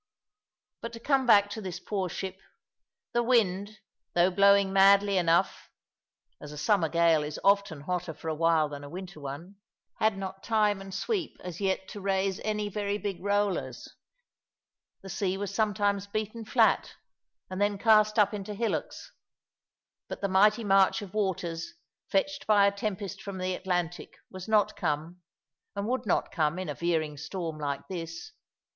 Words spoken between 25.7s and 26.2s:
and would